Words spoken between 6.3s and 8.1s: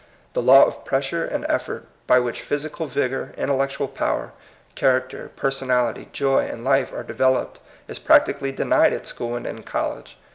and life are developed is